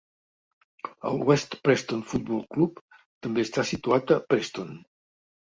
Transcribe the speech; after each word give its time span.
El 1.09 1.19
West 1.29 1.53
Preston 1.67 2.01
Football 2.13 2.41
Club 2.57 2.81
també 3.27 3.45
està 3.49 3.67
situat 3.75 4.17
a 4.19 4.21
Preston. 4.35 4.75